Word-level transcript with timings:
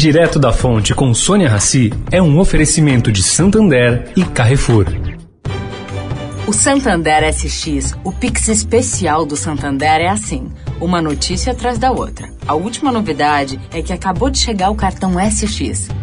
Direto 0.00 0.38
da 0.38 0.50
Fonte 0.50 0.94
com 0.94 1.12
Sônia 1.12 1.46
Rassi 1.46 1.92
é 2.10 2.22
um 2.22 2.38
oferecimento 2.38 3.12
de 3.12 3.22
Santander 3.22 4.10
e 4.16 4.24
Carrefour. 4.24 4.86
O 6.46 6.54
Santander 6.54 7.22
SX, 7.30 7.94
o 8.02 8.10
Pix 8.10 8.48
especial 8.48 9.26
do 9.26 9.36
Santander 9.36 10.00
é 10.00 10.08
assim, 10.08 10.48
uma 10.80 11.02
notícia 11.02 11.52
atrás 11.52 11.76
da 11.76 11.92
outra. 11.92 12.30
A 12.48 12.54
última 12.54 12.90
novidade 12.90 13.60
é 13.74 13.82
que 13.82 13.92
acabou 13.92 14.30
de 14.30 14.38
chegar 14.38 14.70
o 14.70 14.74
cartão 14.74 15.16
SX. 15.20 15.90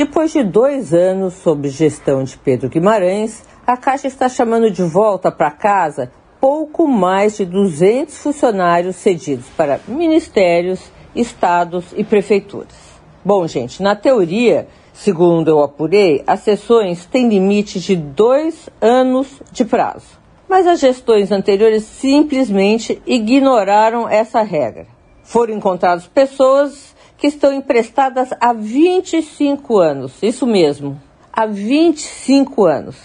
Depois 0.00 0.32
de 0.32 0.42
dois 0.42 0.94
anos 0.94 1.34
sob 1.34 1.68
gestão 1.68 2.24
de 2.24 2.34
Pedro 2.38 2.70
Guimarães, 2.70 3.44
a 3.66 3.76
Caixa 3.76 4.06
está 4.06 4.30
chamando 4.30 4.70
de 4.70 4.82
volta 4.82 5.30
para 5.30 5.50
casa 5.50 6.10
pouco 6.40 6.88
mais 6.88 7.36
de 7.36 7.44
200 7.44 8.16
funcionários 8.16 8.96
cedidos 8.96 9.44
para 9.54 9.78
ministérios, 9.86 10.80
estados 11.14 11.92
e 11.94 12.02
prefeituras. 12.02 12.74
Bom, 13.22 13.46
gente, 13.46 13.82
na 13.82 13.94
teoria, 13.94 14.68
segundo 14.94 15.48
eu 15.48 15.62
apurei, 15.62 16.24
as 16.26 16.40
sessões 16.40 17.04
têm 17.04 17.28
limite 17.28 17.78
de 17.78 17.94
dois 17.94 18.70
anos 18.80 19.42
de 19.52 19.66
prazo. 19.66 20.18
Mas 20.48 20.66
as 20.66 20.80
gestões 20.80 21.30
anteriores 21.30 21.84
simplesmente 21.84 23.02
ignoraram 23.06 24.08
essa 24.08 24.40
regra. 24.40 24.86
Foram 25.22 25.52
encontradas 25.52 26.06
pessoas 26.06 26.98
que 27.20 27.26
estão 27.26 27.52
emprestadas 27.52 28.30
há 28.40 28.52
25 28.54 29.78
anos. 29.78 30.14
Isso 30.22 30.46
mesmo, 30.46 31.00
há 31.30 31.44
25 31.44 32.64
anos. 32.64 32.96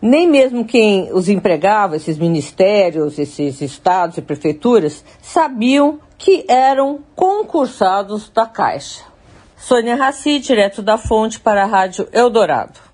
Nem 0.00 0.26
mesmo 0.26 0.64
quem 0.64 1.12
os 1.12 1.28
empregava, 1.28 1.96
esses 1.96 2.16
ministérios, 2.16 3.18
esses 3.18 3.60
estados 3.60 4.16
e 4.16 4.22
prefeituras, 4.22 5.04
sabiam 5.20 6.00
que 6.16 6.44
eram 6.48 7.00
concursados 7.14 8.30
da 8.30 8.46
Caixa. 8.46 9.04
Sônia 9.56 9.96
Raci, 9.96 10.38
direto 10.38 10.80
da 10.80 10.96
fonte 10.96 11.38
para 11.38 11.64
a 11.64 11.66
Rádio 11.66 12.08
Eldorado. 12.12 12.87